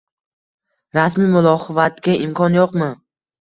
[0.97, 2.91] Rasmiy muxolifatga imkon yo‘qmi?